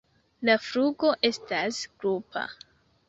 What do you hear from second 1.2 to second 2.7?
estas grupa.